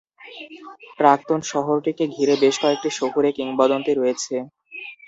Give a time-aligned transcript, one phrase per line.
[0.99, 4.35] প্রাক্তন শহরটিকে ঘিরে বেশ কয়েকটি শহুরে কিংবদন্তি রয়েছে।